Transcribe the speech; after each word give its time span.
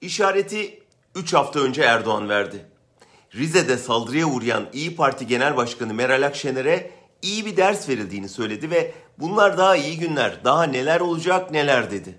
İşareti 0.00 0.82
3 1.14 1.34
hafta 1.34 1.60
önce 1.60 1.82
Erdoğan 1.82 2.28
verdi. 2.28 2.66
Rize'de 3.34 3.76
saldırıya 3.76 4.26
uğrayan 4.26 4.68
İyi 4.72 4.96
Parti 4.96 5.26
Genel 5.26 5.56
Başkanı 5.56 5.94
Meral 5.94 6.26
Akşener'e 6.26 6.90
iyi 7.22 7.46
bir 7.46 7.56
ders 7.56 7.88
verildiğini 7.88 8.28
söyledi 8.28 8.70
ve 8.70 8.94
bunlar 9.18 9.58
daha 9.58 9.76
iyi 9.76 9.98
günler, 9.98 10.44
daha 10.44 10.64
neler 10.64 11.00
olacak 11.00 11.50
neler 11.50 11.90
dedi. 11.90 12.18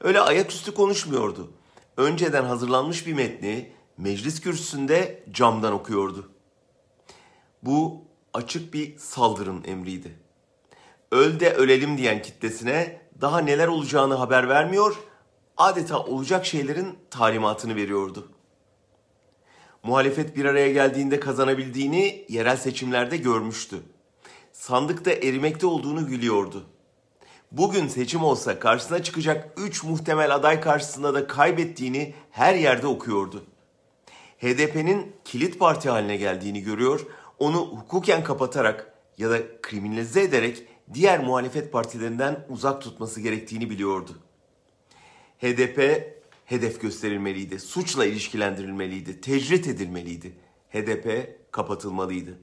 Öyle 0.00 0.20
ayaküstü 0.20 0.74
konuşmuyordu. 0.74 1.52
Önceden 1.96 2.44
hazırlanmış 2.44 3.06
bir 3.06 3.12
metni 3.12 3.72
meclis 3.98 4.40
kürsüsünde 4.40 5.24
camdan 5.30 5.72
okuyordu. 5.72 6.30
Bu 7.62 8.04
açık 8.34 8.74
bir 8.74 8.98
saldırın 8.98 9.64
emriydi. 9.64 10.18
Öl 11.12 11.40
de 11.40 11.52
ölelim 11.52 11.98
diyen 11.98 12.22
kitlesine 12.22 13.00
daha 13.20 13.38
neler 13.38 13.68
olacağını 13.68 14.14
haber 14.14 14.48
vermiyor, 14.48 14.96
adeta 15.56 16.04
olacak 16.04 16.46
şeylerin 16.46 16.98
talimatını 17.10 17.76
veriyordu. 17.76 18.28
Muhalefet 19.82 20.36
bir 20.36 20.44
araya 20.44 20.72
geldiğinde 20.72 21.20
kazanabildiğini 21.20 22.24
yerel 22.28 22.56
seçimlerde 22.56 23.16
görmüştü. 23.16 23.76
Sandıkta 24.52 25.10
erimekte 25.10 25.66
olduğunu 25.66 26.08
biliyordu. 26.08 26.64
Bugün 27.52 27.88
seçim 27.88 28.24
olsa 28.24 28.58
karşısına 28.58 29.02
çıkacak 29.02 29.50
3 29.56 29.84
muhtemel 29.84 30.34
aday 30.34 30.60
karşısında 30.60 31.14
da 31.14 31.26
kaybettiğini 31.26 32.14
her 32.30 32.54
yerde 32.54 32.86
okuyordu. 32.86 33.44
HDP'nin 34.38 35.12
kilit 35.24 35.58
parti 35.58 35.90
haline 35.90 36.16
geldiğini 36.16 36.62
görüyor, 36.62 37.06
onu 37.38 37.56
hukuken 37.56 38.24
kapatarak 38.24 38.94
ya 39.18 39.30
da 39.30 39.38
kriminalize 39.62 40.22
ederek 40.22 40.62
diğer 40.94 41.24
muhalefet 41.24 41.72
partilerinden 41.72 42.46
uzak 42.48 42.82
tutması 42.82 43.20
gerektiğini 43.20 43.70
biliyordu. 43.70 44.18
HDP 45.40 46.04
hedef 46.44 46.80
gösterilmeliydi, 46.80 47.60
suçla 47.60 48.06
ilişkilendirilmeliydi, 48.06 49.20
tecrit 49.20 49.68
edilmeliydi. 49.68 50.32
HDP 50.70 51.36
kapatılmalıydı. 51.50 52.38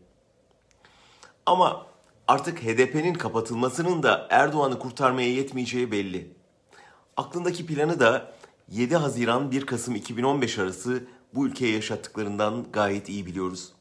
Ama 1.45 1.87
artık 2.27 2.63
HDP'nin 2.63 3.13
kapatılmasının 3.13 4.03
da 4.03 4.27
Erdoğan'ı 4.29 4.79
kurtarmaya 4.79 5.29
yetmeyeceği 5.29 5.91
belli. 5.91 6.33
Aklındaki 7.17 7.65
planı 7.65 7.99
da 7.99 8.33
7 8.69 8.95
Haziran 8.95 9.51
1 9.51 9.65
Kasım 9.65 9.95
2015 9.95 10.59
arası 10.59 11.03
bu 11.33 11.47
ülkeye 11.47 11.73
yaşattıklarından 11.73 12.65
gayet 12.73 13.09
iyi 13.09 13.25
biliyoruz. 13.25 13.73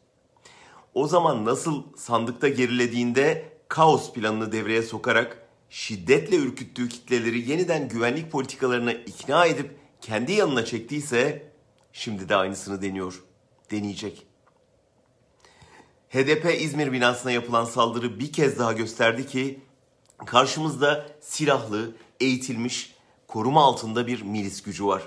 O 0.94 1.06
zaman 1.06 1.44
nasıl 1.44 1.82
sandıkta 1.96 2.48
gerilediğinde 2.48 3.52
kaos 3.68 4.12
planını 4.12 4.52
devreye 4.52 4.82
sokarak 4.82 5.39
şiddetle 5.70 6.36
ürküttüğü 6.36 6.88
kitleleri 6.88 7.50
yeniden 7.50 7.88
güvenlik 7.88 8.32
politikalarına 8.32 8.92
ikna 8.92 9.46
edip 9.46 9.76
kendi 10.00 10.32
yanına 10.32 10.64
çektiyse 10.64 11.52
şimdi 11.92 12.28
de 12.28 12.36
aynısını 12.36 12.82
deniyor, 12.82 13.22
deneyecek. 13.70 14.26
HDP 16.08 16.60
İzmir 16.60 16.92
binasına 16.92 17.32
yapılan 17.32 17.64
saldırı 17.64 18.20
bir 18.20 18.32
kez 18.32 18.58
daha 18.58 18.72
gösterdi 18.72 19.26
ki 19.26 19.60
karşımızda 20.26 21.06
silahlı, 21.20 21.96
eğitilmiş, 22.20 22.94
koruma 23.28 23.64
altında 23.64 24.06
bir 24.06 24.22
milis 24.22 24.62
gücü 24.62 24.86
var. 24.86 25.02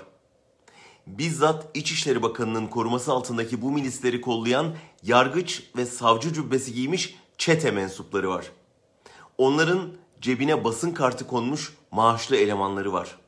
Bizzat 1.06 1.76
İçişleri 1.76 2.22
Bakanı'nın 2.22 2.66
koruması 2.66 3.12
altındaki 3.12 3.62
bu 3.62 3.70
milisleri 3.70 4.20
kollayan 4.20 4.76
yargıç 5.02 5.62
ve 5.76 5.86
savcı 5.86 6.32
cübbesi 6.32 6.74
giymiş 6.74 7.16
çete 7.38 7.70
mensupları 7.70 8.28
var. 8.28 8.50
Onların 9.38 9.92
cebine 10.24 10.64
basın 10.64 10.90
kartı 10.90 11.26
konmuş 11.26 11.74
maaşlı 11.90 12.36
elemanları 12.36 12.92
var. 12.92 13.18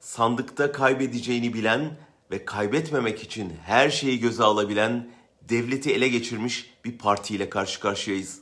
Sandıkta 0.00 0.72
kaybedeceğini 0.72 1.54
bilen 1.54 1.96
ve 2.30 2.44
kaybetmemek 2.44 3.22
için 3.22 3.52
her 3.64 3.90
şeyi 3.90 4.20
göze 4.20 4.42
alabilen, 4.42 5.10
devleti 5.42 5.92
ele 5.94 6.08
geçirmiş 6.08 6.74
bir 6.84 6.98
partiyle 6.98 7.50
karşı 7.50 7.80
karşıyayız. 7.80 8.40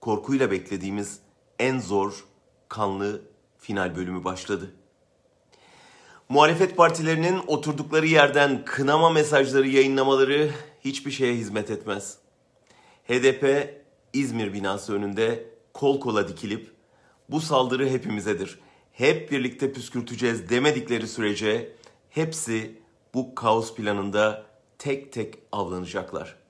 Korkuyla 0.00 0.50
beklediğimiz 0.50 1.18
en 1.58 1.78
zor, 1.78 2.24
kanlı 2.68 3.22
final 3.58 3.96
bölümü 3.96 4.24
başladı. 4.24 4.70
Muhalefet 6.28 6.76
partilerinin 6.76 7.40
oturdukları 7.46 8.06
yerden 8.06 8.64
kınama 8.64 9.10
mesajları 9.10 9.68
yayınlamaları 9.68 10.50
hiçbir 10.80 11.10
şeye 11.10 11.34
hizmet 11.34 11.70
etmez. 11.70 12.18
HDP 13.08 13.74
İzmir 14.12 14.52
binası 14.52 14.94
önünde 14.94 15.53
kol 15.74 16.00
kola 16.00 16.28
dikilip 16.28 16.70
bu 17.30 17.40
saldırı 17.40 17.88
hepimizedir. 17.88 18.58
Hep 18.92 19.30
birlikte 19.30 19.72
püskürteceğiz 19.72 20.48
demedikleri 20.48 21.08
sürece 21.08 21.72
hepsi 22.10 22.78
bu 23.14 23.34
kaos 23.34 23.74
planında 23.74 24.46
tek 24.78 25.12
tek 25.12 25.34
avlanacaklar. 25.52 26.43